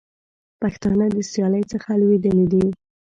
[0.61, 2.65] پښتانه د سیالۍ څخه لوېدلي دي.